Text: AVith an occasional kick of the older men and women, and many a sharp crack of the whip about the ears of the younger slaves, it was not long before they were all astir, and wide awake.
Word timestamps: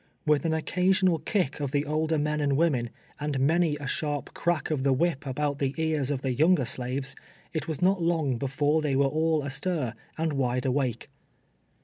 AVith 0.27 0.45
an 0.45 0.53
occasional 0.55 1.19
kick 1.19 1.59
of 1.59 1.69
the 1.69 1.85
older 1.85 2.17
men 2.17 2.41
and 2.41 2.57
women, 2.57 2.89
and 3.19 3.39
many 3.39 3.77
a 3.79 3.85
sharp 3.85 4.33
crack 4.33 4.71
of 4.71 4.81
the 4.81 4.91
whip 4.93 5.27
about 5.27 5.59
the 5.59 5.75
ears 5.77 6.09
of 6.09 6.23
the 6.23 6.33
younger 6.33 6.65
slaves, 6.65 7.15
it 7.53 7.67
was 7.67 7.83
not 7.83 8.01
long 8.01 8.39
before 8.39 8.81
they 8.81 8.95
were 8.95 9.05
all 9.05 9.43
astir, 9.43 9.93
and 10.17 10.33
wide 10.33 10.65
awake. 10.65 11.07